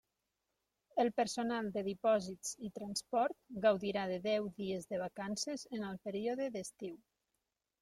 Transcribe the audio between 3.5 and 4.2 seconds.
gaudirà de